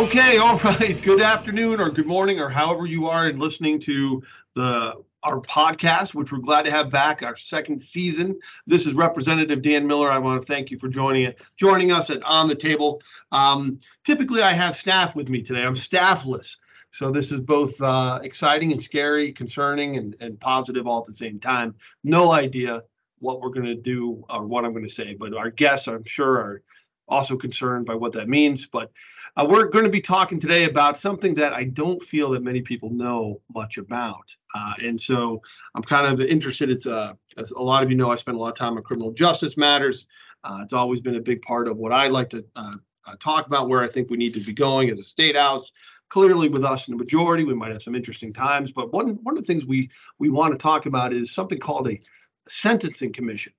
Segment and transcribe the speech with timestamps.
[0.00, 1.00] Okay, all right.
[1.02, 4.22] Good afternoon or good morning or however you are and listening to
[4.54, 8.40] the our podcast, which we're glad to have back, our second season.
[8.66, 10.10] This is Representative Dan Miller.
[10.10, 13.02] I want to thank you for joining joining us at On the Table.
[13.30, 15.64] Um, typically, I have staff with me today.
[15.64, 16.56] I'm staffless,
[16.92, 21.12] so this is both uh, exciting and scary, concerning and, and positive all at the
[21.12, 21.74] same time.
[22.04, 22.84] No idea
[23.18, 26.04] what we're going to do or what I'm going to say, but our guests, I'm
[26.04, 26.62] sure, are
[27.10, 28.66] also concerned by what that means.
[28.66, 28.90] But
[29.36, 32.62] uh, we're going to be talking today about something that I don't feel that many
[32.62, 34.34] people know much about.
[34.54, 35.42] Uh, and so
[35.74, 36.70] I'm kind of interested.
[36.70, 38.82] It's uh, as a lot of you know, I spend a lot of time on
[38.82, 40.06] criminal justice matters.
[40.42, 42.74] Uh, it's always been a big part of what I like to uh,
[43.06, 45.70] uh, talk about, where I think we need to be going as a state house.
[46.08, 48.72] Clearly, with us in the majority, we might have some interesting times.
[48.72, 51.88] But one one of the things we we want to talk about is something called
[51.88, 52.00] a
[52.48, 53.52] sentencing commission.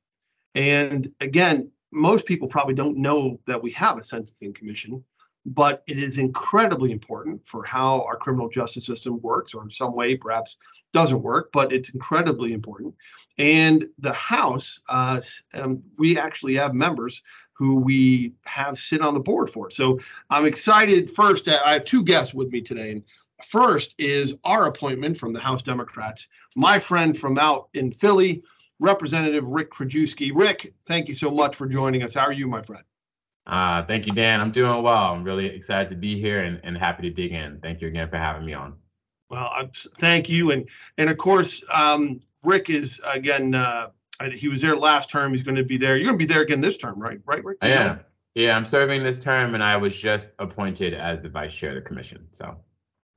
[0.53, 5.03] And again, most people probably don't know that we have a sentencing commission
[5.45, 9.95] but it is incredibly important for how our criminal justice system works, or in some
[9.95, 10.57] way perhaps
[10.93, 12.93] doesn't work, but it's incredibly important.
[13.37, 15.21] And the House, uh,
[15.53, 19.69] um, we actually have members who we have sit on the board for.
[19.71, 21.11] So I'm excited.
[21.11, 22.91] First, uh, I have two guests with me today.
[22.91, 23.03] And
[23.45, 28.43] first is our appointment from the House Democrats, my friend from out in Philly,
[28.81, 30.31] Representative Rick Krajewski.
[30.33, 32.15] Rick, thank you so much for joining us.
[32.15, 32.83] How are you, my friend?
[33.45, 34.41] Uh, thank you, Dan.
[34.41, 35.13] I'm doing well.
[35.13, 37.59] I'm really excited to be here and, and happy to dig in.
[37.61, 38.73] Thank you again for having me on.
[39.29, 39.67] Well, uh,
[39.99, 43.55] thank you, and and of course, um, Rick is again.
[43.55, 43.91] Uh,
[44.33, 45.31] he was there last term.
[45.31, 45.95] He's going to be there.
[45.95, 47.19] You're going to be there again this term, right?
[47.25, 47.59] Right, Rick?
[47.63, 47.99] Yeah,
[48.35, 48.57] yeah.
[48.57, 51.81] I'm serving this term, and I was just appointed as the vice chair of the
[51.81, 52.27] commission.
[52.33, 52.57] So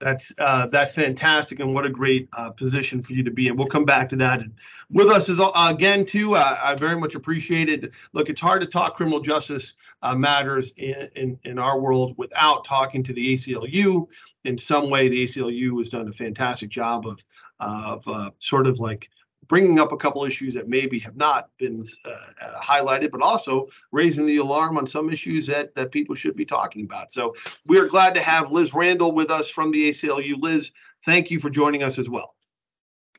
[0.04, 3.56] that's uh, that's fantastic, and what a great uh, position for you to be in.
[3.56, 4.40] We'll come back to that.
[4.40, 4.52] And
[4.90, 6.36] with us is uh, again too.
[6.36, 7.90] I very much appreciate it.
[8.12, 12.66] Look, it's hard to talk criminal justice uh, matters in, in in our world without
[12.66, 14.06] talking to the ACLU.
[14.44, 17.24] In some way, the ACLU has done a fantastic job of
[17.58, 19.08] of uh, sort of like
[19.48, 23.68] bringing up a couple issues that maybe have not been uh, uh, highlighted, but also
[23.92, 27.12] raising the alarm on some issues that that people should be talking about.
[27.12, 27.34] So
[27.66, 30.40] we are glad to have Liz Randol with us from the ACLU.
[30.40, 30.70] Liz,
[31.04, 32.34] thank you for joining us as well.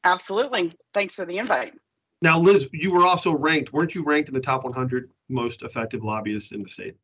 [0.03, 0.73] Absolutely.
[0.93, 1.73] Thanks for the invite.
[2.21, 6.03] Now, Liz, you were also ranked, weren't you ranked in the top 100 most effective
[6.03, 6.95] lobbyists in the state?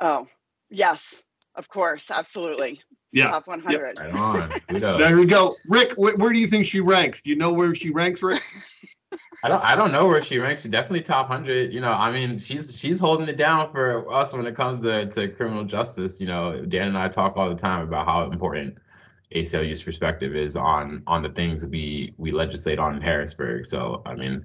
[0.00, 0.26] Oh,
[0.68, 1.22] yes,
[1.54, 2.80] of course, absolutely.
[3.12, 3.30] Yeah.
[3.30, 3.98] Top 100.
[3.98, 4.50] Right on.
[4.68, 5.56] there we go.
[5.68, 7.22] Rick, wh- where do you think she ranks?
[7.22, 8.42] Do you know where she ranks, Rick?
[9.42, 10.62] I don't I don't know where she ranks.
[10.62, 11.72] She's definitely top hundred.
[11.72, 15.06] You know, I mean, she's she's holding it down for us when it comes to,
[15.06, 16.20] to criminal justice.
[16.20, 18.76] You know, Dan and I talk all the time about how important
[19.34, 23.66] ACLU's perspective is on on the things we we legislate on in Harrisburg.
[23.66, 24.44] So I mean,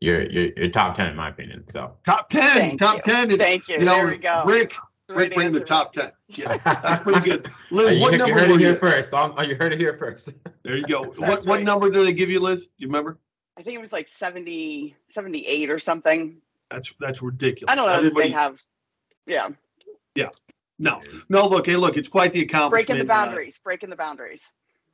[0.00, 1.64] you're you're, you're top ten in my opinion.
[1.68, 3.02] So top ten, Thank top you.
[3.12, 3.38] ten.
[3.38, 3.74] Thank you.
[3.76, 4.44] You know, there we go.
[4.46, 4.74] Rick,
[5.08, 6.12] Great Rick bring the top ten.
[6.28, 7.50] Yeah, that's pretty good.
[7.70, 8.78] Liz, you, what you number heard were it here you?
[8.78, 9.12] first.
[9.12, 10.32] Um, you heard it here first.
[10.64, 11.02] There you go.
[11.02, 12.68] what That's what number did they give you, Liz?
[12.78, 13.18] You remember?
[13.58, 16.38] I think it was like 70, 78 or something.
[16.70, 17.70] That's that's ridiculous.
[17.70, 18.62] I don't know Everybody- they have,
[19.26, 19.48] yeah,
[20.14, 20.30] Yeah.
[20.78, 21.46] No, no.
[21.46, 22.88] Look, hey, look, it's quite the accomplishment.
[22.88, 24.42] breaking the uh, boundaries, breaking the boundaries.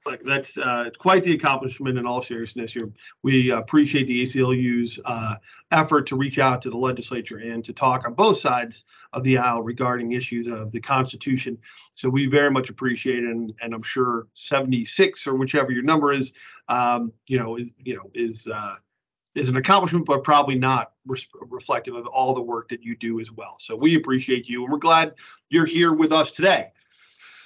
[0.07, 2.91] Like that's uh, quite the accomplishment in all seriousness here.
[3.23, 5.37] We appreciate the ACLU's uh,
[5.73, 9.37] effort to reach out to the legislature and to talk on both sides of the
[9.37, 11.59] aisle regarding issues of the Constitution.
[11.95, 16.13] So we very much appreciate it, and, and I'm sure 76 or whichever your number
[16.13, 16.33] is,
[16.69, 18.77] um, you know, is you know is uh,
[19.35, 23.31] is an accomplishment, but probably not reflective of all the work that you do as
[23.31, 23.57] well.
[23.61, 25.15] So we appreciate you, and we're glad
[25.51, 26.71] you're here with us today.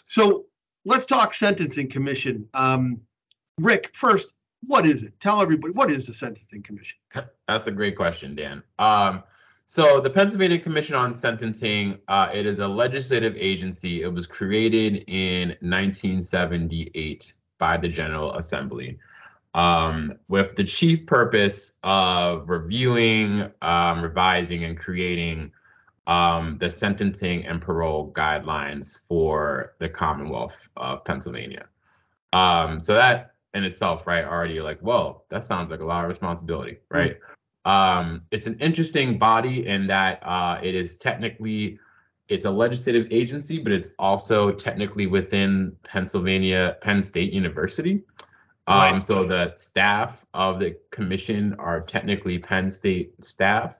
[0.06, 0.46] So
[0.84, 2.48] let's talk sentencing commission.
[2.54, 3.00] Um,
[3.58, 4.28] Rick, first,
[4.66, 5.18] what is it?
[5.20, 6.98] Tell everybody what is the sentencing commission?
[7.48, 8.62] That's a great question, Dan.
[8.78, 9.22] Um,
[9.66, 14.02] so the Pennsylvania Commission on Sentencing, uh, it is a legislative agency.
[14.02, 18.98] It was created in 1978 by the General Assembly,
[19.54, 25.50] um, with the chief purpose of reviewing, um, revising, and creating
[26.06, 31.66] um, the sentencing and parole guidelines for the Commonwealth of Pennsylvania.
[32.32, 36.08] Um, so that in itself, right, already like, whoa, that sounds like a lot of
[36.08, 37.16] responsibility, right?
[37.64, 41.78] Um, it's an interesting body in that uh, it is technically
[42.28, 48.02] it's a legislative agency, but it's also technically within Pennsylvania Penn State University.
[48.66, 49.04] Um, Right.
[49.04, 53.74] So the staff of the commission are technically Penn State staff.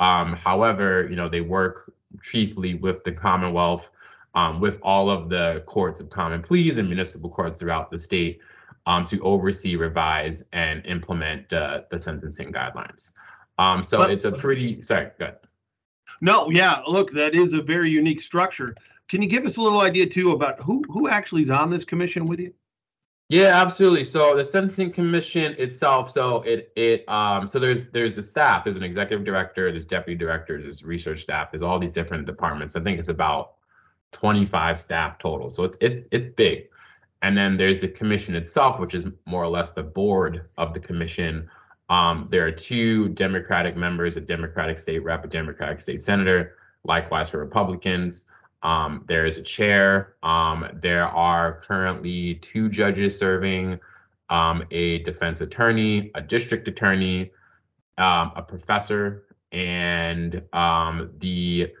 [0.00, 1.92] Um, however, you know they work
[2.22, 3.90] chiefly with the Commonwealth,
[4.34, 8.40] um, with all of the courts of common pleas and municipal courts throughout the state
[8.86, 13.12] um, to oversee, revise, and implement uh, the sentencing guidelines.
[13.58, 15.38] Um, so But- it's a pretty sorry, go ahead.
[16.20, 18.74] No, yeah, look, that is a very unique structure.
[19.08, 21.84] can you give us a little idea too about who who actually is on this
[21.84, 22.52] commission with you?
[23.30, 24.04] Yeah, absolutely.
[24.04, 28.76] So the sentencing commission itself, so it it um so there's there's the staff, there's
[28.76, 32.74] an executive director, there's deputy directors, there's research staff, there's all these different departments.
[32.74, 33.54] I think it's about
[34.12, 35.50] 25 staff total.
[35.50, 36.68] So it's it's it's big.
[37.20, 40.80] And then there's the commission itself, which is more or less the board of the
[40.80, 41.50] commission.
[41.90, 46.54] Um, there are two Democratic members, a Democratic state rep, a Democratic state senator,
[46.84, 48.24] likewise for Republicans.
[48.62, 50.14] Um, there is a chair.
[50.22, 53.78] Um, there are currently two judges serving,
[54.30, 57.30] um, a defense attorney, a district attorney,
[57.98, 61.72] um, a professor, and um, the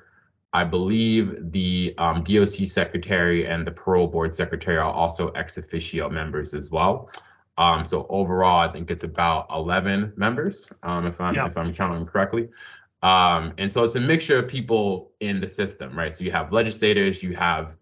[0.52, 6.08] I believe the um, DOC secretary and the parole board secretary are also ex officio
[6.08, 7.10] members as well.
[7.84, 10.70] so overall, I think it's about 11 members,
[11.06, 11.46] if I'm yeah.
[11.46, 12.48] if I'm counting correctly.
[13.02, 16.12] Um, and so it's a mixture of people in the system, right?
[16.12, 17.76] So you have legislators, you have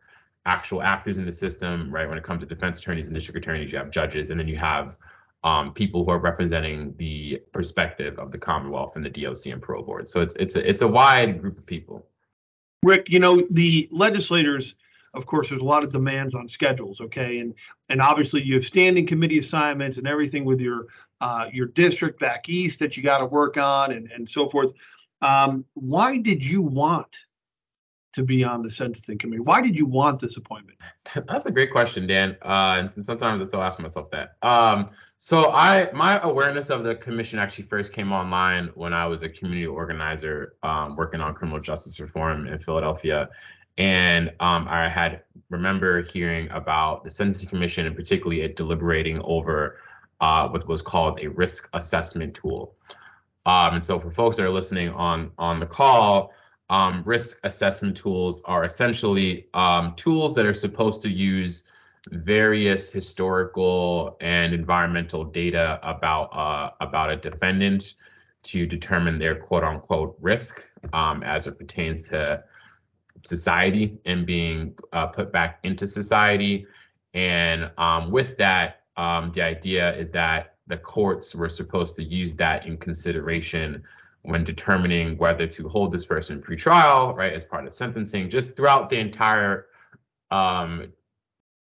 [0.44, 2.08] actual actors in the system, right?
[2.08, 4.56] When it comes to defense attorneys and district attorneys, you have judges, and then you
[4.56, 4.96] have
[5.44, 9.82] um, people who are representing the perspective of the Commonwealth and the DOC and parole
[9.82, 10.08] board.
[10.08, 12.06] So it's it's a, it's a wide group of people.
[12.82, 14.74] Rick, you know the legislators.
[15.14, 17.54] Of course, there's a lot of demands on schedules, okay, and
[17.88, 20.86] and obviously you have standing committee assignments and everything with your
[21.20, 24.72] uh, your district back east that you got to work on and and so forth.
[25.22, 27.26] Um, why did you want
[28.16, 29.40] to be on the sentencing committee?
[29.40, 30.78] Why did you want this appointment?
[31.14, 32.36] That's a great question, Dan.
[32.42, 34.36] Uh, and sometimes I still ask myself that.
[34.42, 39.22] Um, so I, my awareness of the commission actually first came online when I was
[39.22, 43.28] a community organizer um, working on criminal justice reform in Philadelphia.
[43.78, 49.78] And um, I had remember hearing about the sentencing commission and particularly it deliberating over
[50.20, 52.74] uh, what was called a risk assessment tool.
[53.46, 56.34] Um, and so for folks that are listening on on the call,
[56.68, 61.64] um, risk assessment tools are essentially um, tools that are supposed to use
[62.10, 67.94] various historical and environmental data about uh, about a defendant
[68.42, 72.42] to determine their quote unquote risk um, as it pertains to
[73.24, 76.66] society and being uh, put back into society.
[77.14, 82.34] And um, with that, um, the idea is that the courts were supposed to use
[82.36, 83.82] that in consideration
[84.22, 88.90] when determining whether to hold this person pretrial, right, as part of sentencing, just throughout
[88.90, 89.66] the entire
[90.32, 90.92] um,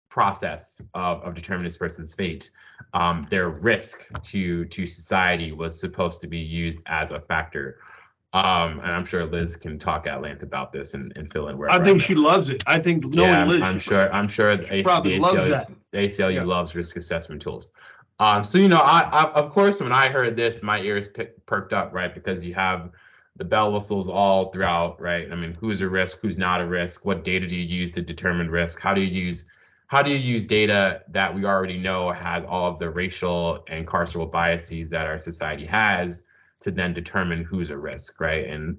[0.08, 2.50] process of, of determining this person's fate.
[2.92, 7.78] Um, their risk to to society was supposed to be used as a factor.
[8.32, 11.58] Um, and I'm sure Liz can talk at length about this and, and fill in
[11.58, 11.70] where.
[11.70, 12.62] I think she loves it.
[12.66, 14.12] I think knowing yeah, Liz, I'm sure.
[14.12, 15.70] I'm sure the, probably the ACLU, that.
[15.92, 16.42] The ACLU yeah.
[16.44, 17.70] loves risk assessment tools.
[18.18, 21.08] Um, so you know, I, I, of course when I heard this, my ears
[21.46, 22.14] perked up, right?
[22.14, 22.90] Because you have
[23.36, 25.30] the bell whistles all throughout, right?
[25.30, 27.04] I mean, who's a risk, who's not a risk?
[27.04, 28.80] What data do you use to determine risk?
[28.80, 29.46] How do you use
[29.88, 33.86] how do you use data that we already know has all of the racial and
[33.86, 36.22] carceral biases that our society has
[36.60, 38.46] to then determine who's a risk, right?
[38.46, 38.78] And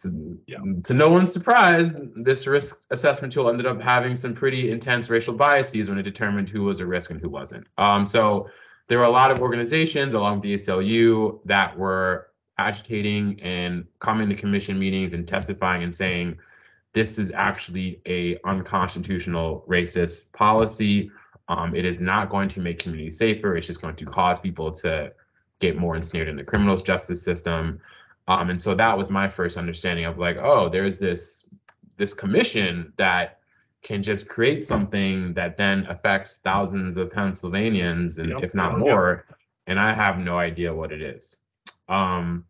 [0.00, 0.58] to, yeah.
[0.84, 5.34] to no one's surprise, this risk assessment tool ended up having some pretty intense racial
[5.34, 7.66] biases when it determined who was a risk and who wasn't.
[7.76, 8.48] Um, so
[8.88, 12.28] there were a lot of organizations along with the ACLU that were
[12.58, 16.38] agitating and coming to commission meetings and testifying and saying
[16.92, 21.10] this is actually a unconstitutional racist policy.
[21.48, 23.56] Um, it is not going to make communities safer.
[23.56, 25.12] It's just going to cause people to
[25.58, 27.80] get more ensnared in the criminal justice system.
[28.28, 31.48] Um, and so that was my first understanding of like, oh, there's this
[31.96, 33.38] this commission that
[33.82, 38.42] can just create something that then affects thousands of Pennsylvanians and yep.
[38.42, 39.38] if not more, yep.
[39.66, 41.36] and I have no idea what it is.
[41.88, 42.44] Um,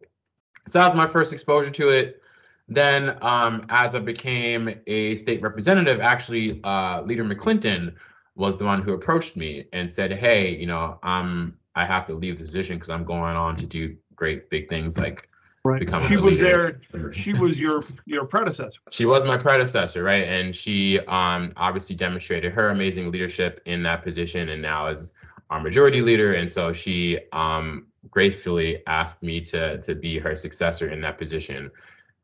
[0.69, 2.23] so that was my first exposure to it.
[2.69, 7.95] Then, um, as I became a state representative, actually, uh, Leader McClinton
[8.37, 12.14] was the one who approached me and said, "Hey, you know, I'm I have to
[12.14, 15.29] leave the position because I'm going on to do great big things like
[15.64, 15.88] Right.
[16.09, 16.81] She was there.
[17.12, 18.81] She was your your predecessor.
[18.90, 20.25] She was my predecessor, right?
[20.25, 25.12] And she um obviously demonstrated her amazing leadership in that position, and now is
[25.50, 26.35] our majority leader.
[26.35, 31.71] And so she um gracefully asked me to to be her successor in that position,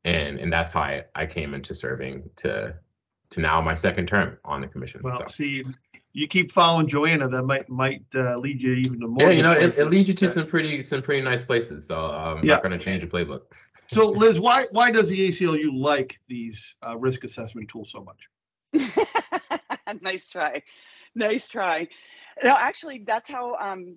[0.05, 2.75] and and that's how I, I came into serving to
[3.31, 5.01] to now my second term on the commission.
[5.05, 5.27] Well, so.
[5.27, 5.65] see,
[6.13, 9.31] you keep following Joanna, that might might uh, lead you even to more.
[9.31, 11.87] Yeah, you know, it, it, leads you to some pretty some pretty nice places.
[11.87, 12.55] So I'm yeah.
[12.55, 13.43] not going to change the playbook.
[13.89, 18.29] So Liz, why why does the ACLU like these uh, risk assessment tools so much?
[20.03, 20.63] nice try,
[21.15, 21.89] nice try.
[22.43, 23.97] No, actually, that's how um,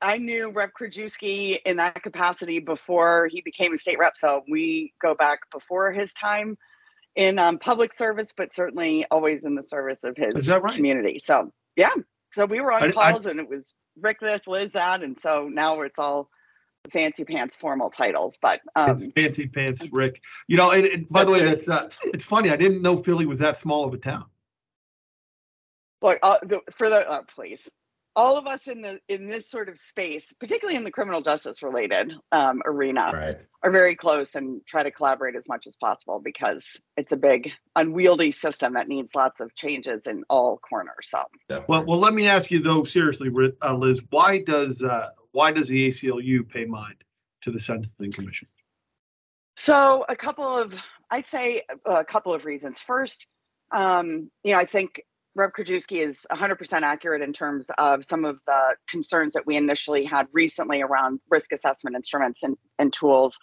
[0.00, 4.16] I knew Rev Krajewski in that capacity before he became a state rep.
[4.16, 6.56] So we go back before his time
[7.16, 10.74] in um, public service, but certainly always in the service of his right?
[10.74, 11.18] community.
[11.18, 11.92] So yeah,
[12.34, 15.18] so we were on I- I- calls, and it was Rick this, Liz that, and
[15.18, 16.28] so now it's all
[16.90, 18.38] fancy pants formal titles.
[18.40, 20.20] But um, fancy pants, Rick.
[20.48, 22.50] You know, and, and by the way, that's uh, it's funny.
[22.50, 24.24] I didn't know Philly was that small of a town.
[26.00, 27.68] look uh, the, for the uh, please,
[28.14, 31.62] all of us in the in this sort of space, particularly in the criminal justice
[31.62, 33.38] related um, arena, Right.
[33.62, 37.50] are very close and try to collaborate as much as possible because it's a big
[37.76, 41.08] unwieldy system that needs lots of changes in all corners.
[41.08, 41.22] So.
[41.68, 43.30] Well, well, let me ask you though, seriously,
[43.62, 47.02] uh, Liz, why does uh, why does the ACLU pay mind
[47.42, 48.48] to the Sentencing Commission?
[49.56, 50.74] So a couple of,
[51.10, 52.80] I'd say a couple of reasons.
[52.80, 53.26] First,
[53.70, 55.02] um, you know, I think
[55.34, 55.52] Rep.
[55.54, 60.26] Krajewski is 100% accurate in terms of some of the concerns that we initially had
[60.32, 63.38] recently around risk assessment instruments and, and tools.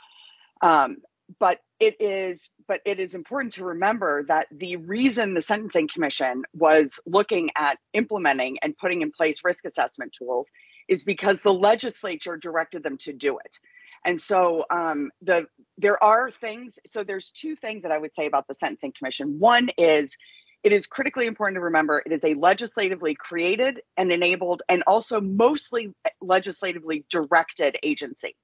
[0.62, 0.98] Um,
[1.40, 6.44] but it is, but it is important to remember that the reason the Sentencing Commission
[6.54, 10.52] was looking at implementing and putting in place risk assessment tools
[10.88, 13.60] is because the legislature directed them to do it.
[14.06, 16.80] And so um, the there are things.
[16.88, 19.40] So there's two things that I would say about the Sentencing Commission.
[19.40, 20.16] One is
[20.64, 25.22] it is critically important to remember it is a legislatively created and enabled and also
[25.22, 28.36] mostly legislatively directed agency.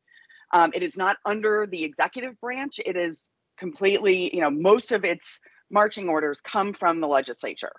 [0.51, 2.79] Um, it is not under the executive branch.
[2.86, 7.74] It is completely, you know, most of its marching orders come from the legislature.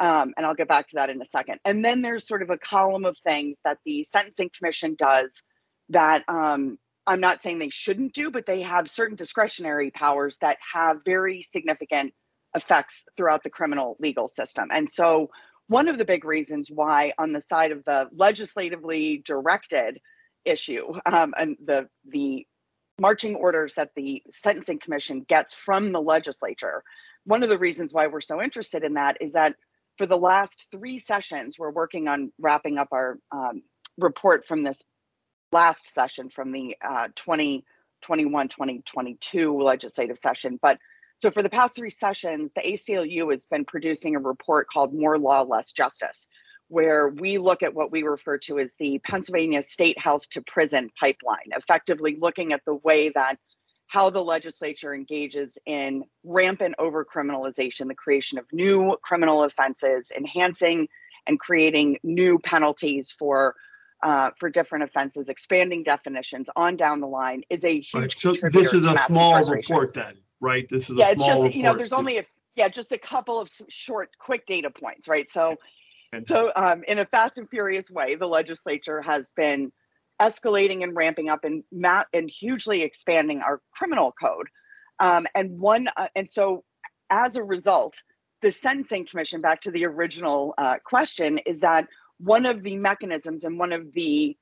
[0.00, 1.58] Um, and I'll get back to that in a second.
[1.64, 5.42] And then there's sort of a column of things that the Sentencing Commission does
[5.90, 10.58] that um, I'm not saying they shouldn't do, but they have certain discretionary powers that
[10.72, 12.12] have very significant
[12.54, 14.68] effects throughout the criminal legal system.
[14.72, 15.30] And so,
[15.68, 20.00] one of the big reasons why, on the side of the legislatively directed
[20.44, 22.46] issue, um, and the the
[23.00, 26.82] marching orders that the Sentencing Commission gets from the legislature,
[27.24, 29.54] one of the reasons why we're so interested in that is that
[29.98, 33.62] for the last three sessions, we're working on wrapping up our um,
[33.98, 34.82] report from this
[35.52, 40.58] last session from the uh, 2021 2022 legislative session.
[40.62, 40.78] But
[41.18, 45.18] so for the past three sessions, the ACLU has been producing a report called More
[45.18, 46.28] Law, Less Justice,
[46.68, 50.88] where we look at what we refer to as the Pennsylvania State House to Prison
[50.98, 53.36] pipeline, effectively looking at the way that
[53.88, 60.88] how the legislature engages in rampant overcriminalization, the creation of new criminal offenses, enhancing
[61.26, 63.56] and creating new penalties for
[64.00, 68.32] uh, for different offenses, expanding definitions on down the line is a huge Right, so
[68.32, 70.68] this is a small report then, right?
[70.68, 71.54] This is Yeah, it's just report.
[71.54, 72.26] you know, there's only a
[72.56, 75.30] yeah, just a couple of short, quick data points, right?
[75.30, 75.56] So
[76.26, 79.72] so, um, in a fast and furious way, the legislature has been
[80.20, 84.48] escalating and ramping up and ma- and hugely expanding our criminal code.
[84.98, 86.64] Um, and one, uh, and so
[87.10, 88.02] as a result,
[88.40, 91.86] the Sentencing Commission, back to the original uh, question, is that
[92.18, 94.36] one of the mechanisms and one of the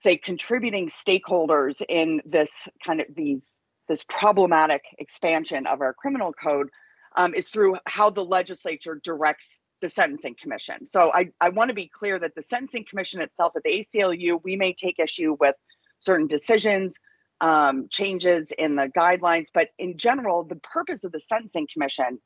[0.00, 6.68] say contributing stakeholders in this kind of these this problematic expansion of our criminal code
[7.16, 10.86] um, is through how the legislature directs the sentencing commission.
[10.86, 14.40] So I, I want to be clear that the sentencing commission itself at the ACLU,
[14.42, 15.54] we may take issue with
[16.00, 16.98] certain decisions,
[17.40, 22.18] um, changes in the guidelines, but in general, the purpose of the sentencing commission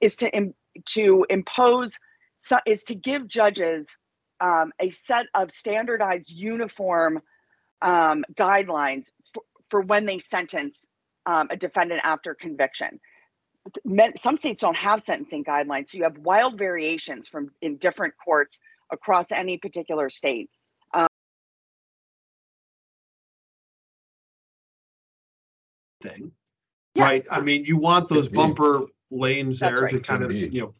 [0.00, 0.54] is to im-
[0.86, 1.98] to impose
[2.64, 3.88] is to give judges
[4.40, 7.20] um, a set of standardized, uniform
[7.82, 10.86] um, guidelines for, for when they sentence
[11.26, 13.00] um, a defendant after conviction
[14.16, 18.58] some states don't have sentencing guidelines, so you have wild variations from in different courts
[18.90, 20.50] across any particular state.
[26.02, 26.32] thing,
[26.94, 27.04] Yes.
[27.04, 27.26] right?
[27.30, 28.36] I mean, you want those Could be.
[28.36, 29.92] bumper lanes That's there right.
[29.92, 30.48] to kind of, be.
[30.50, 30.74] you know,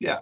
[0.00, 0.18] Yeah,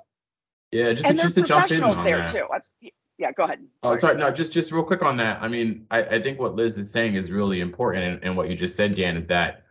[0.93, 2.31] just and there's just to jump in professionals on there that.
[2.31, 2.47] too.
[2.53, 3.67] I- Yeah, go ahead.
[3.83, 4.17] Oh, sorry.
[4.17, 5.41] No, just just real quick on that.
[5.43, 8.51] I mean, I, I think what Liz is saying is really important, and, and what
[8.51, 9.62] you just said, Dan, is that,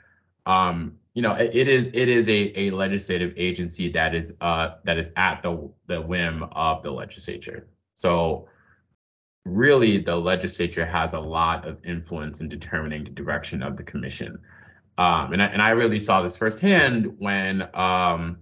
[0.45, 4.75] um, you know, it, it is it is a, a legislative agency that is uh
[4.86, 7.67] that is at the the whim of the legislature.
[7.95, 8.48] So,
[9.45, 14.39] really, the legislature has a lot of influence in determining the direction of the commission.
[14.98, 18.38] Um, and I, and I really saw this firsthand when um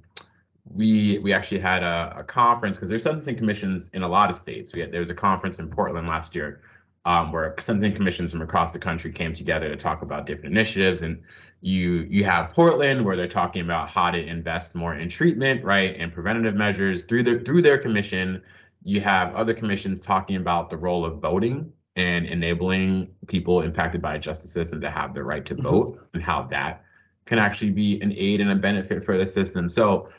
[0.72, 4.38] we we actually had a, a conference because there's sentencing commissions in a lot of
[4.38, 4.75] states.
[4.75, 6.62] We had, there was a conference in Portland last year
[7.10, 11.01] um, where sentencing commissions from across the country came together to talk about different initiatives.
[11.01, 11.24] And
[11.60, 15.96] you you have Portland where they're talking about how to invest more in treatment, right,
[15.98, 18.44] and preventative measures through their through their commission.
[18.84, 24.16] You have other commissions talking about the role of voting and enabling people impacted by
[24.16, 25.63] a justice system to have the right to Mhm.
[25.63, 26.84] vote and how that
[27.25, 29.68] can actually be an aid and a benefit for the system.
[29.68, 30.10] So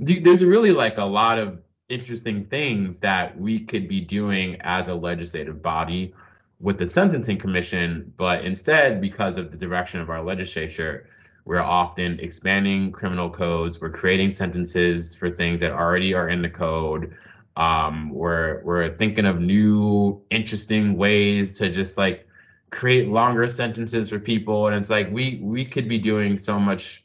[0.00, 4.94] there's really like a lot of interesting things that we could be doing as a
[4.94, 6.12] legislative body
[6.60, 11.08] with the sentencing commission, but instead, because of the direction of our legislature,
[11.46, 13.80] we're often expanding criminal codes.
[13.80, 17.14] We're creating sentences for things that already are in the code.
[17.56, 22.26] Um, we're we're thinking of new, interesting ways to just like
[22.70, 27.04] create longer sentences for people, and it's like we we could be doing so much,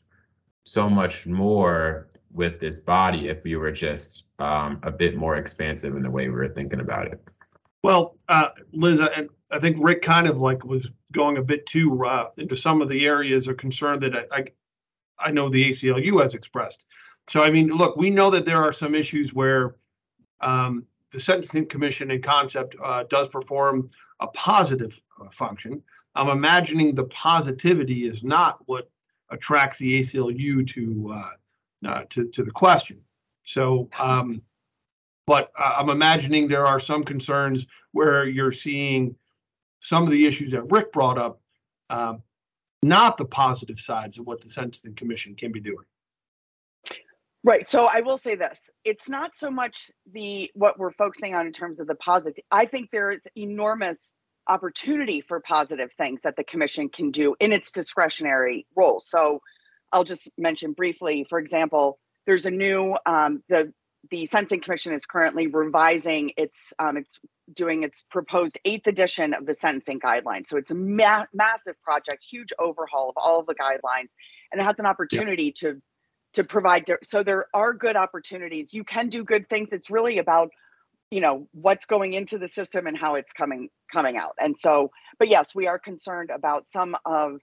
[0.66, 5.96] so much more with this body if we were just um, a bit more expansive
[5.96, 7.24] in the way we were thinking about it.
[7.84, 9.00] Well, uh, Liz,
[9.52, 12.90] I, think Rick kind of like was going a bit too uh, into some of
[12.90, 14.46] the areas of concern that I, I,
[15.20, 16.86] I know the ACLU has expressed.
[17.30, 19.76] So I mean, look, we know that there are some issues where
[20.42, 25.00] um, the Sentencing Commission in concept uh, does perform a positive
[25.32, 25.82] function.
[26.16, 28.90] I'm imagining the positivity is not what
[29.30, 31.32] attracts the ACLU to uh,
[31.86, 33.02] uh, to to the question.
[33.44, 34.42] So, um,
[35.28, 39.16] but uh, I'm imagining there are some concerns where you're seeing
[39.86, 41.40] some of the issues that Rick brought up,
[41.92, 42.24] um,
[42.82, 45.86] not the positive sides of what the Sentencing Commission can be doing.
[47.44, 47.68] Right.
[47.68, 51.54] So I will say this: it's not so much the what we're focusing on in
[51.54, 52.44] terms of the positive.
[52.50, 54.16] I think there is enormous
[54.48, 59.00] opportunity for positive things that the commission can do in its discretionary role.
[59.00, 59.42] So
[59.92, 63.72] I'll just mention briefly, for example, there's a new um, the
[64.12, 67.20] the Sentencing Commission is currently revising its um, it's
[67.54, 70.48] doing its proposed eighth edition of the sentencing guidelines.
[70.48, 74.10] So it's a ma- massive project, huge overhaul of all of the guidelines,
[74.52, 75.72] and it has an opportunity yeah.
[75.72, 75.82] to
[76.34, 76.90] to provide.
[77.04, 78.74] So there are good opportunities.
[78.74, 79.74] You can do good things.
[79.74, 80.50] It's really about
[81.12, 84.36] you know what's going into the system and how it's coming coming out.
[84.40, 87.40] And so, but yes, we are concerned about some of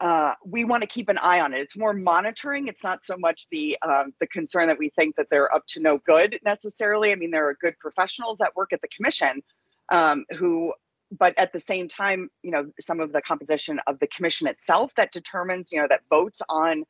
[0.00, 1.60] uh, we want to keep an eye on it.
[1.60, 2.68] It's more monitoring.
[2.68, 5.80] It's not so much the um, the concern that we think that they're up to
[5.80, 7.12] no good necessarily.
[7.12, 9.42] I mean, there are good professionals that work at the commission
[9.90, 10.74] um, who,
[11.18, 14.92] but at the same time, you know, some of the composition of the commission itself
[14.96, 16.84] that determines, you know, that votes on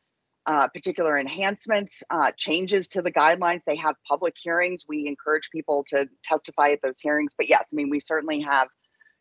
[0.47, 3.63] uh, particular enhancements, uh, changes to the guidelines.
[3.67, 4.85] They have public hearings.
[4.89, 7.35] We encourage people to testify at those hearings.
[7.37, 8.69] But yes, I mean, we certainly have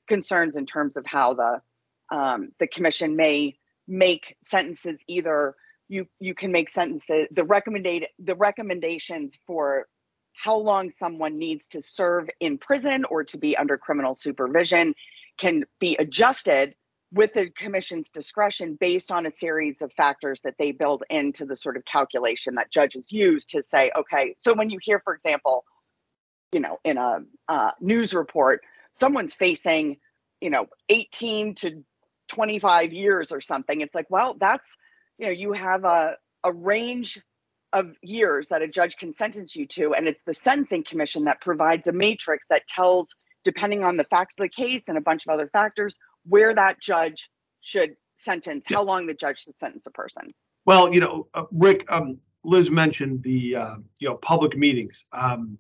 [0.07, 1.62] concerns in terms of how the
[2.12, 3.57] um, the commission may
[3.88, 5.56] make sentences either.
[5.88, 9.88] You you can make sentences the recommended the recommendations for
[10.34, 14.93] how long someone needs to serve in prison or to be under criminal supervision
[15.38, 16.76] can be adjusted
[17.12, 21.56] with the commission's discretion based on a series of factors that they build into the
[21.56, 25.63] sort of calculation that judges use to say okay so when you hear for example
[26.52, 28.62] you know in a uh, news report
[28.93, 29.98] someone's facing
[30.41, 31.84] you know 18 to
[32.27, 34.75] 25 years or something it's like well that's
[35.17, 37.19] you know you have a, a range
[37.73, 41.41] of years that a judge can sentence you to and it's the sentencing commission that
[41.41, 45.25] provides a matrix that tells depending on the facts of the case and a bunch
[45.27, 47.29] of other factors where that judge
[47.61, 48.77] should sentence yeah.
[48.77, 50.33] how long the judge should sentence a person
[50.65, 55.57] well you know uh, rick um, liz mentioned the uh, you know public meetings um,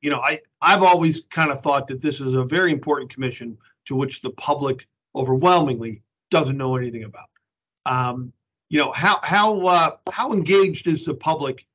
[0.00, 3.56] you know i i've always kind of thought that this is a very important commission
[3.84, 7.28] to which the public overwhelmingly doesn't know anything about.
[7.86, 8.32] Um,
[8.68, 11.66] you know, how how uh, how engaged is the public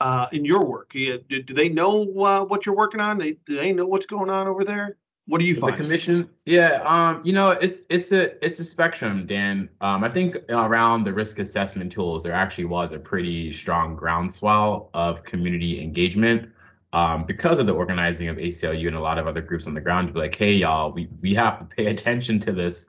[0.00, 0.92] uh, in your work?
[0.92, 3.18] Do, do they know uh, what you're working on?
[3.18, 4.96] do they know what's going on over there?
[5.26, 5.74] What do you find?
[5.74, 9.68] The commission, yeah, um, you know, it's it's a it's a spectrum, Dan.
[9.82, 14.88] Um, I think around the risk assessment tools, there actually was a pretty strong groundswell
[14.94, 16.48] of community engagement
[16.92, 19.80] um, because of the organizing of ACLU and a lot of other groups on the
[19.80, 22.88] ground to be like, hey, y'all, we, we have to pay attention to this.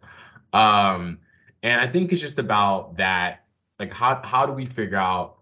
[0.54, 1.20] Um,
[1.64, 3.44] and I think it's just about that,
[3.80, 5.38] like, how, how do we figure out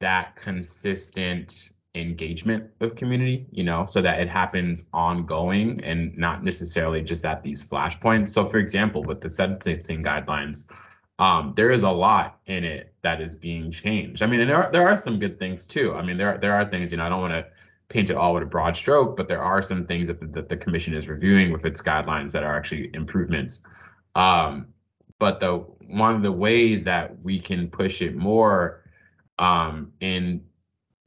[0.00, 7.02] that consistent engagement of community, you know, so that it happens ongoing and not necessarily
[7.02, 8.30] just at these flashpoints.
[8.30, 10.68] So, for example, with the sentencing guidelines,
[11.18, 14.22] um, there is a lot in it that is being changed.
[14.22, 15.94] I mean, and there are, there are some good things too.
[15.94, 17.46] I mean, there there are things, you know, I don't want to
[17.88, 20.48] paint it all with a broad stroke, but there are some things that the, that
[20.48, 23.62] the commission is reviewing with its guidelines that are actually improvements.
[24.14, 24.68] Um,
[25.18, 28.82] but the one of the ways that we can push it more
[29.38, 30.42] um, in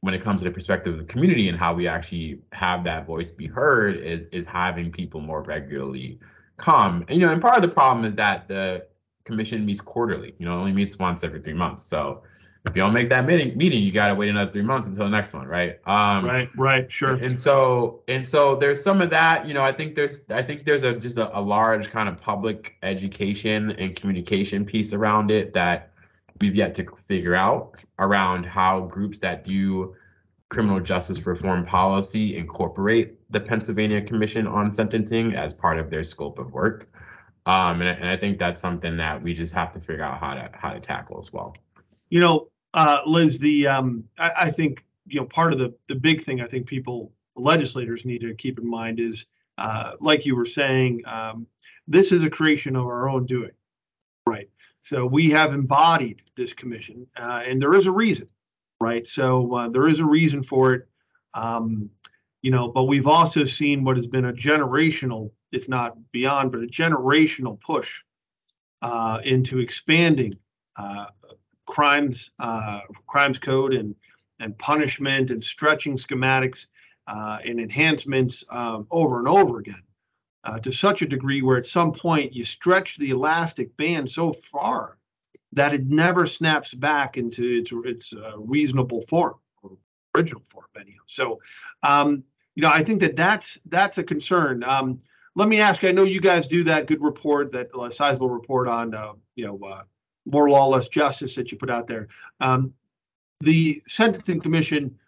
[0.00, 3.06] when it comes to the perspective of the community and how we actually have that
[3.06, 6.18] voice be heard is is having people more regularly
[6.56, 7.04] come.
[7.08, 8.86] And, you know, and part of the problem is that the
[9.24, 10.34] commission meets quarterly.
[10.38, 11.84] You know, only meets once every three months.
[11.84, 12.22] So
[12.64, 15.04] if you don't make that meeting, meeting, you got to wait another three months until
[15.04, 15.80] the next one, right?
[15.84, 17.14] Um, right, right, sure.
[17.14, 19.46] And so, and so, there's some of that.
[19.46, 22.18] You know, I think there's, I think there's a just a, a large kind of
[22.18, 25.90] public education and communication piece around it that
[26.40, 29.96] we've yet to figure out around how groups that do
[30.48, 36.38] criminal justice reform policy incorporate the Pennsylvania Commission on Sentencing as part of their scope
[36.38, 36.88] of work.
[37.46, 40.34] Um, and, and I think that's something that we just have to figure out how
[40.34, 41.56] to how to tackle as well.
[42.08, 45.94] You know, uh, Liz, the um, I, I, think you know part of the the
[45.94, 49.26] big thing I think people legislators need to keep in mind is
[49.58, 51.46] uh, like you were saying, um,
[51.86, 53.50] this is a creation of our own doing,
[54.26, 54.48] right?
[54.80, 58.28] So we have embodied this commission, uh, and there is a reason,
[58.80, 59.06] right?
[59.06, 60.88] So uh, there is a reason for it,
[61.34, 61.90] um,
[62.40, 62.68] you know.
[62.68, 67.60] But we've also seen what has been a generational, if not beyond, but a generational
[67.60, 68.02] push
[68.80, 70.36] uh, into expanding
[70.76, 71.06] uh,
[71.72, 73.94] crimes, uh, crimes code, and
[74.40, 76.66] and punishment, and stretching schematics
[77.06, 79.82] uh, and enhancements um, over and over again
[80.44, 84.32] uh, to such a degree where at some point you stretch the elastic band so
[84.32, 84.98] far
[85.52, 89.78] that it never snaps back into its its reasonable form, or
[90.14, 91.00] original form, anyhow.
[91.06, 91.40] So,
[91.82, 92.22] um,
[92.54, 94.62] you know, I think that that's that's a concern.
[94.64, 94.98] Um,
[95.36, 95.84] let me ask.
[95.84, 99.46] I know you guys do that good report, that uh, sizable report on uh, you
[99.46, 99.82] know uh,
[100.24, 102.08] more law, less justice that you put out there.
[102.40, 102.74] Um,
[103.40, 104.98] the Sentencing Commission,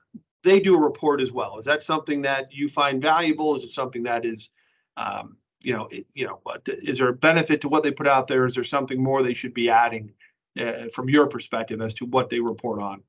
[0.43, 1.59] they do a report as well.
[1.59, 3.57] Is that something that you find valuable?
[3.57, 4.51] Is it something that is
[4.97, 8.29] um, you know, it, you know, is there a benefit to what they put out
[8.29, 8.47] there?
[8.47, 10.13] Is there something more they should be adding
[10.61, 13.03] uh, from your perspective as to what they report on?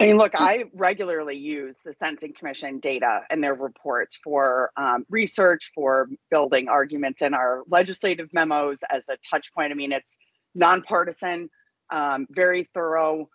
[0.00, 5.04] I mean, look, I regularly use the Sentencing Commission data and their reports for um,
[5.10, 9.72] research, for building arguments in our legislative memos as a touch point.
[9.72, 10.16] I mean, it's
[10.58, 11.48] nonpartisan,
[11.90, 13.28] um, very thorough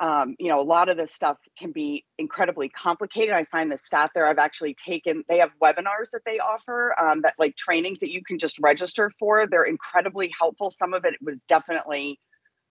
[0.00, 3.34] um, you know, a lot of this stuff can be incredibly complicated.
[3.34, 7.20] I find the staff there, I've actually taken, they have webinars that they offer um,
[7.20, 9.46] that like trainings that you can just register for.
[9.46, 10.70] They're incredibly helpful.
[10.70, 12.18] Some of it was definitely,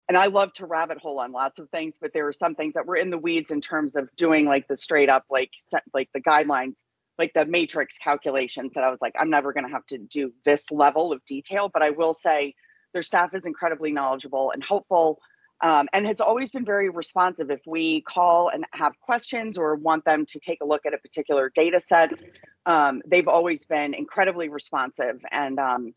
[0.08, 2.76] and I love to rabbit hole on lots of things, but there were some things
[2.76, 5.50] that were in the weeds in terms of doing like the straight up, like,
[5.96, 6.76] like the guidelines,
[7.18, 10.32] like the matrix calculations that I was like, I'm never going to have to do
[10.46, 11.72] this level of detail.
[11.74, 12.54] But I will say
[12.96, 15.20] their staff is incredibly knowledgeable and helpful
[15.62, 17.52] um, and has always been very responsive.
[17.52, 20.98] If we call and have questions or want them to take a look at a
[20.98, 22.22] particular data set,
[22.66, 25.94] um, they've always been incredibly responsive and um,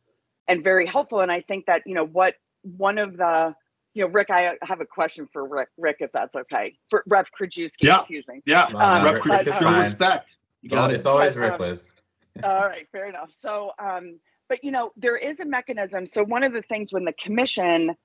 [0.48, 1.20] and very helpful.
[1.20, 3.54] And I think that you know what one of the
[3.94, 6.76] you know, Rick, I have a question for Rick, Rick if that's okay.
[6.88, 7.96] For Rep Krajewski, yeah.
[7.96, 8.40] excuse me.
[8.44, 10.36] Yeah, um, Rep Krajewski, show respect.
[10.62, 10.96] You got it.
[10.96, 11.92] It's always but, Rick, Liz.
[12.44, 13.30] all right, fair enough.
[13.34, 16.06] So, um, but you know, there is a mechanism.
[16.06, 17.96] So one of the things when the commission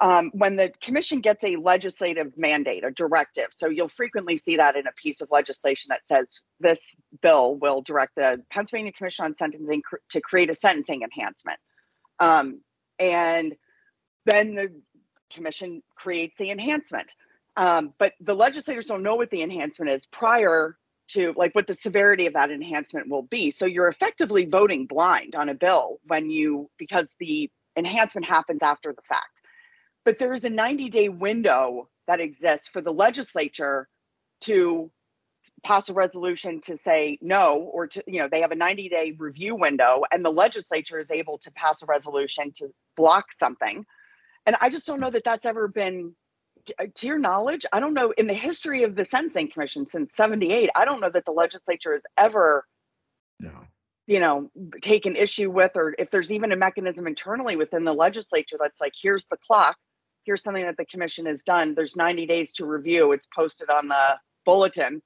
[0.00, 3.48] um, when the commission gets a legislative mandate, a directive.
[3.50, 7.82] So you'll frequently see that in a piece of legislation that says this bill will
[7.82, 11.58] direct the Pennsylvania Commission on Sentencing cr- to create a sentencing enhancement.
[12.20, 12.60] Um,
[12.98, 13.56] and
[14.24, 14.72] then the
[15.32, 17.14] commission creates the enhancement.
[17.56, 20.76] Um, but the legislators don't know what the enhancement is prior
[21.08, 23.50] to like what the severity of that enhancement will be.
[23.50, 28.92] So you're effectively voting blind on a bill when you because the enhancement happens after
[28.92, 29.42] the fact
[30.08, 33.86] but there is a 90 day window that exists for the legislature
[34.40, 34.90] to
[35.62, 39.14] pass a resolution to say no or to you know they have a 90 day
[39.18, 43.84] review window and the legislature is able to pass a resolution to block something
[44.46, 46.14] and i just don't know that that's ever been
[46.78, 50.14] Uh, to your knowledge i don't know in the history of the sentencing commission since
[50.14, 52.64] 78 i don't know that the legislature has ever
[53.40, 53.52] no
[54.06, 54.50] you know
[54.80, 58.92] taken issue with or if there's even a mechanism internally within the legislature that's like
[59.00, 59.76] here's the clock
[60.28, 61.74] here's something that the commission has done.
[61.74, 63.12] There's 90 days to review.
[63.12, 65.00] It's posted on the bulletin.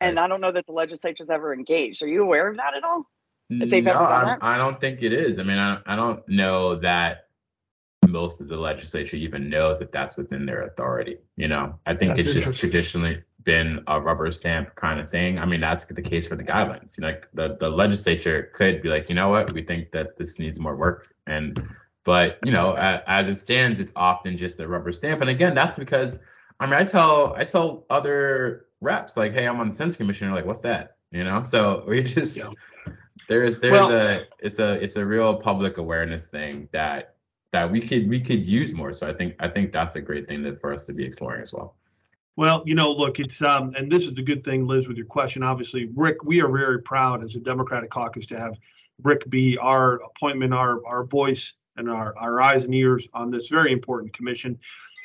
[0.00, 2.02] And I don't know that the legislature's ever engaged.
[2.02, 3.04] Are you aware of that at all?
[3.50, 5.38] That no, I, I, don't think it is.
[5.38, 7.26] I mean, I, I don't know that
[8.08, 11.18] most of the legislature even knows that that's within their authority.
[11.36, 15.38] You know, I think that's it's just traditionally been a rubber stamp kind of thing.
[15.38, 16.96] I mean, that's the case for the guidelines.
[16.96, 20.16] You know, like the, the legislature could be like, you know what, we think that
[20.16, 21.14] this needs more work.
[21.26, 21.68] And
[22.04, 25.20] but you know, as, as it stands, it's often just a rubber stamp.
[25.20, 26.20] And again, that's because
[26.60, 30.28] I mean, I tell I tell other reps like, hey, I'm on the Sense Commission.
[30.28, 30.96] They're like, what's that?
[31.10, 32.50] You know, so we just yeah.
[33.28, 37.13] there's there's well, a it's a it's a real public awareness thing that
[37.54, 38.92] that we could we could use more.
[38.92, 41.40] So I think I think that's a great thing that for us to be exploring
[41.40, 41.76] as well.
[42.34, 45.06] Well, you know, look, it's um, and this is the good thing, Liz, with your
[45.06, 45.44] question.
[45.44, 48.56] Obviously, Rick, we are very proud as a Democratic caucus to have
[49.04, 53.46] Rick be our appointment, our our voice and our, our eyes and ears on this
[53.46, 54.58] very important commission.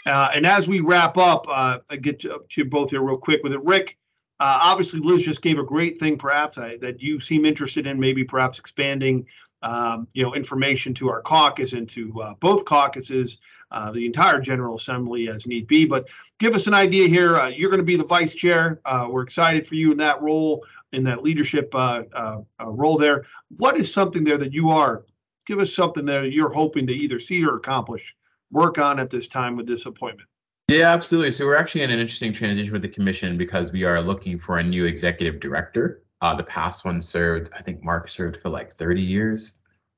[0.08, 3.44] Uh, and as we wrap up, uh, I get to, to both here real quick
[3.44, 3.64] with it.
[3.64, 3.98] Rick,
[4.40, 8.00] uh, obviously Liz just gave a great thing, perhaps I, that you seem interested in,
[8.00, 9.26] maybe perhaps expanding
[9.62, 13.40] um, you know, information to our caucus and to uh, both caucuses,
[13.72, 15.86] uh, the entire General Assembly as need be.
[15.86, 16.08] But
[16.40, 17.38] give us an idea here.
[17.38, 18.82] Uh, you're going to be the vice chair.
[18.86, 23.26] Uh, we're excited for you in that role, in that leadership uh, uh, role there.
[23.58, 25.06] What is something there that you are?
[25.46, 28.16] Give us something there that you're hoping to either see or accomplish,
[28.52, 30.30] work on at this time with this appointment.
[30.68, 31.32] Yeah, absolutely.
[31.32, 34.60] So we're actually in an interesting transition with the commission because we are looking for
[34.60, 36.04] a new executive director.
[36.22, 39.56] Uh, the past one served, I think Mark served for like 30 years.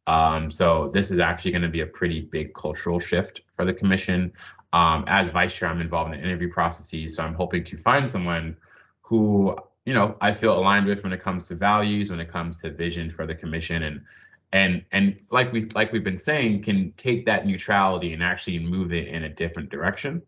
[0.07, 3.73] Um, so this is actually going to be a pretty big cultural shift for the
[3.73, 4.33] commission.
[4.73, 8.09] Um, as vice chair, I'm involved in the interview processes, so I'm hoping to find
[8.09, 8.55] someone
[9.01, 9.55] who,
[9.85, 12.71] you know, I feel aligned with when it comes to values, when it comes to
[12.71, 14.01] vision for the commission, and
[14.53, 18.93] and and like we like we've been saying, can take that neutrality and actually move
[18.93, 20.21] it in a different direction.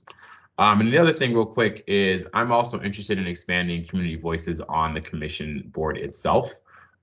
[0.57, 4.61] Um, and the other thing, real quick, is I'm also interested in expanding community voices
[4.61, 6.53] on the commission board itself.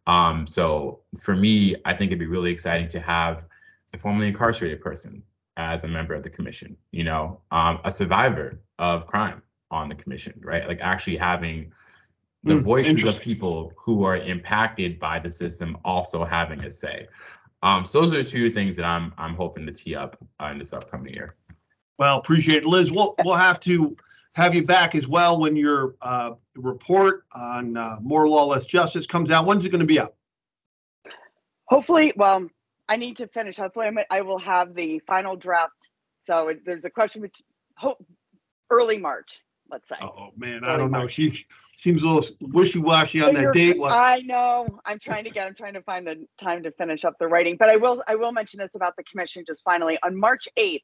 [0.06, 3.44] Um, so for me, I think it'd be really exciting to have
[3.92, 5.22] a formerly incarcerated person
[5.56, 9.94] as a member of the commission, you know, um, a survivor of crime on the
[9.94, 10.66] commission, right?
[10.66, 11.72] Like actually having
[12.44, 17.06] the mm, voices of people who are impacted by the system also having a say.
[17.62, 20.58] Um, so those are two things that I'm I'm hoping to tee up uh, in
[20.58, 21.34] this upcoming year.
[22.00, 22.90] Well, appreciate it, Liz.
[22.90, 23.94] We'll we'll have to
[24.32, 29.06] have you back as well when your uh, report on uh, more law, less justice
[29.06, 29.44] comes out.
[29.44, 30.14] When's it going to be out?
[31.66, 32.48] Hopefully, well,
[32.88, 33.58] I need to finish.
[33.58, 35.90] Hopefully, I'm, I will have the final draft.
[36.22, 37.20] So there's a question.
[37.20, 37.42] Which,
[37.76, 38.02] hope
[38.70, 39.96] early March, let's say.
[40.00, 41.06] Oh man, early I don't know.
[41.06, 41.44] She
[41.76, 43.76] seems a little wishy-washy on that date.
[43.78, 43.92] What?
[43.92, 44.80] I know.
[44.86, 45.46] I'm trying to get.
[45.46, 47.58] I'm trying to find the time to finish up the writing.
[47.58, 48.02] But I will.
[48.08, 50.80] I will mention this about the commission just finally on March 8th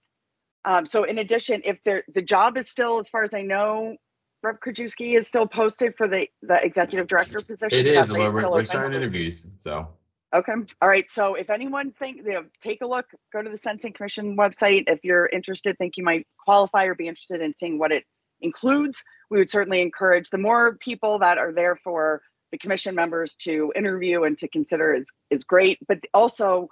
[0.67, 3.97] um, so in addition, if the job is still, as far as I know,
[4.43, 4.61] Rep.
[4.61, 7.79] Krajewski is still posted for the, the executive director position.
[7.79, 8.11] It is.
[8.11, 9.49] We're, we're starting interviews.
[9.61, 9.89] So.
[10.35, 10.53] Okay.
[10.83, 11.09] All right.
[11.09, 14.85] So if anyone think, you know, take a look, go to the Sentencing Commission website.
[14.89, 18.05] If you're interested, think you might qualify or be interested in seeing what it
[18.41, 22.21] includes, we would certainly encourage the more people that are there for
[22.53, 25.79] the commission members to interview and to consider is is great.
[25.89, 26.69] But also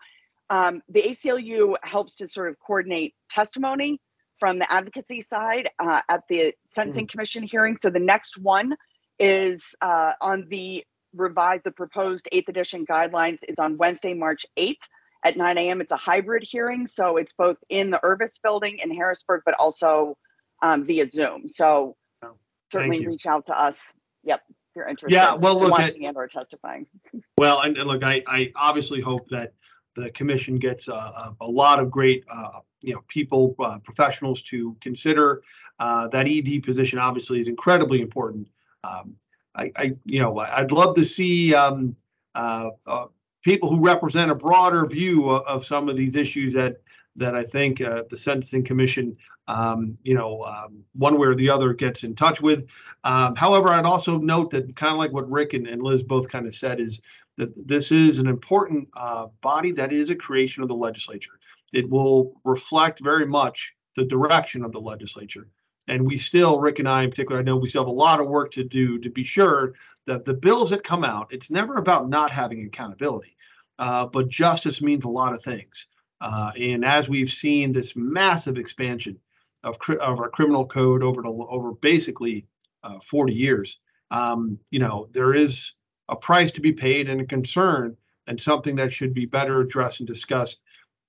[0.55, 4.01] um, the ACLU helps to sort of coordinate testimony
[4.39, 7.11] from the advocacy side uh, at the Sentencing mm-hmm.
[7.11, 7.77] Commission hearing.
[7.77, 8.77] So the next one
[9.19, 14.77] is uh, on the revised, the proposed eighth edition guidelines is on Wednesday, March 8th
[15.25, 15.81] at 9 a.m.
[15.81, 16.87] It's a hybrid hearing.
[16.87, 20.17] So it's both in the Irvis building in Harrisburg, but also
[20.63, 21.49] um, via Zoom.
[21.49, 22.37] So oh,
[22.71, 23.77] certainly reach out to us.
[24.23, 24.41] Yep.
[24.49, 26.87] If you're interested yeah, well, look, watching and or testifying.
[27.37, 29.53] Well, and, and look, I, I obviously hope that
[29.97, 34.77] the commission gets a, a lot of great uh, you know people uh, professionals to
[34.81, 35.43] consider.
[35.79, 38.49] Uh, that ed position obviously is incredibly important.
[38.85, 39.17] Um,
[39.57, 41.97] I, I, you know i'd love to see um,
[42.35, 43.07] uh, uh,
[43.43, 46.81] people who represent a broader view of, of, some of these issues that
[47.17, 51.51] that i think uh, the sentencing commission um, you know um, one way or the
[51.51, 52.67] other gets in touch with.
[53.05, 56.29] Um, however i'd also note that kind of like what rick and, and liz both
[56.29, 57.01] kind of said is
[57.37, 61.39] that this is an important uh, body that is a creation of the legislature.
[61.73, 65.49] It will reflect very much the direction of the legislature.
[65.89, 68.21] And we still, Rick and I in particular, I know we still have a lot
[68.21, 69.75] of work to do to be sure
[70.07, 73.37] that the bills that come out, it's never about not having accountability,
[73.79, 75.87] uh, but justice means a lot of things.
[76.21, 79.19] Uh, and as we've seen this massive expansion
[79.63, 82.47] of, of our criminal code over to over basically
[82.83, 83.79] uh, 40 years,
[84.11, 85.73] um, you know, there is
[86.09, 90.01] a price to be paid and a concern and something that should be better addressed
[90.01, 90.61] and discussed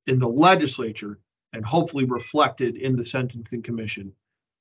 [0.07, 1.19] in the legislature
[1.53, 4.11] and hopefully reflected in the sentencing commission.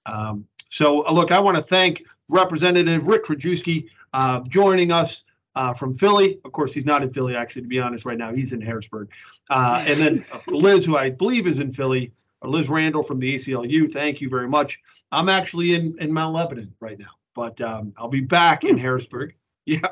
[0.06, 5.24] Um, so, uh, look, I want to thank Representative Rick Krajewski uh, joining us
[5.56, 6.40] uh, from Philly.
[6.44, 8.32] Of course, he's not in Philly, actually, to be honest, right now.
[8.32, 9.10] He's in Harrisburg.
[9.50, 13.34] Uh, and then uh, Liz, who I believe is in Philly, Liz Randol from the
[13.34, 13.92] ACLU.
[13.92, 14.80] Thank you very much.
[15.12, 19.34] I'm actually in, in Mount Lebanon right now, but um, I'll be back in Harrisburg.
[19.66, 19.88] Yeah.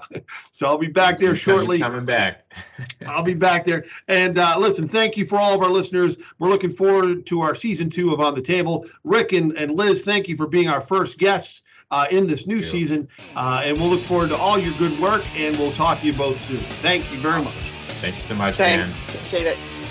[0.50, 1.78] So I'll be back there shortly.
[1.78, 2.52] Coming back.
[3.06, 3.86] I'll be back there.
[4.06, 6.18] And uh, listen, thank you for all of our listeners.
[6.38, 8.86] We're looking forward to our season two of On the Table.
[9.04, 12.62] Rick and, and Liz, thank you for being our first guests uh, in this new
[12.62, 13.08] season.
[13.34, 15.24] Uh, and we'll look forward to all your good work.
[15.38, 16.58] And we'll talk to you both soon.
[16.58, 17.54] Thank you very much.
[18.02, 18.84] Thank you so much, Thanks.
[18.84, 19.16] Dan.
[19.16, 19.81] Appreciate it.